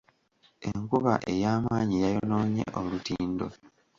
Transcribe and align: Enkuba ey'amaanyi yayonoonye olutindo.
Enkuba 0.69 1.13
ey'amaanyi 1.31 1.95
yayonoonye 2.03 2.63
olutindo. 2.79 3.47